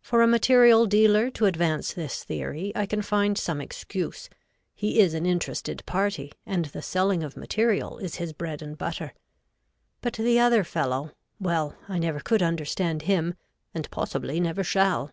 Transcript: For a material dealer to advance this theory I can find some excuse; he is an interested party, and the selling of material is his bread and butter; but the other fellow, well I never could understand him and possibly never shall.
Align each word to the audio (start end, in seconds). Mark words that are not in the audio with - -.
For 0.00 0.22
a 0.22 0.28
material 0.28 0.86
dealer 0.86 1.28
to 1.30 1.44
advance 1.46 1.92
this 1.92 2.22
theory 2.22 2.70
I 2.76 2.86
can 2.86 3.02
find 3.02 3.36
some 3.36 3.60
excuse; 3.60 4.30
he 4.76 5.00
is 5.00 5.12
an 5.12 5.26
interested 5.26 5.84
party, 5.86 6.30
and 6.46 6.66
the 6.66 6.80
selling 6.82 7.24
of 7.24 7.36
material 7.36 7.98
is 7.98 8.14
his 8.14 8.32
bread 8.32 8.62
and 8.62 8.78
butter; 8.78 9.12
but 10.02 10.12
the 10.12 10.38
other 10.38 10.62
fellow, 10.62 11.10
well 11.40 11.74
I 11.88 11.98
never 11.98 12.20
could 12.20 12.44
understand 12.44 13.02
him 13.10 13.34
and 13.74 13.90
possibly 13.90 14.38
never 14.38 14.62
shall. 14.62 15.10